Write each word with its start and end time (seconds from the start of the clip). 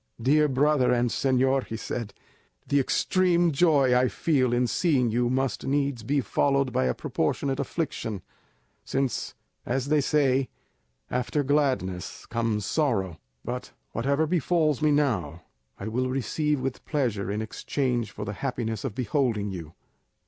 "Dear 0.19 0.47
brother 0.47 0.91
and 0.91 1.11
señor," 1.11 1.63
he 1.65 1.77
said, 1.77 2.11
"the 2.67 2.79
extreme 2.79 3.51
joy 3.51 3.95
I 3.95 4.07
feel 4.07 4.51
in 4.51 4.65
seeing 4.65 5.11
you 5.11 5.29
must 5.29 5.63
needs 5.67 6.01
be 6.01 6.21
followed 6.21 6.73
by 6.73 6.85
a 6.85 6.95
proportionate 6.95 7.59
affliction, 7.59 8.23
since, 8.83 9.35
as 9.63 9.89
they 9.89 10.01
say, 10.01 10.49
after 11.11 11.43
gladness 11.43 12.25
comes 12.25 12.65
sorrow; 12.65 13.19
but 13.45 13.73
whatever 13.91 14.25
befals 14.25 14.81
me 14.81 14.89
now 14.89 15.43
I 15.77 15.87
will 15.87 16.09
receive 16.09 16.59
with 16.61 16.83
pleasure 16.83 17.29
in 17.31 17.39
exchange 17.39 18.09
for 18.09 18.25
the 18.25 18.33
happiness 18.41 18.83
of 18.83 18.95
beholding 18.95 19.51
you." 19.51 19.75